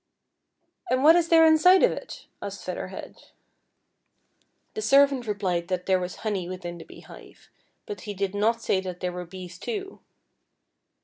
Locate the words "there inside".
1.29-1.83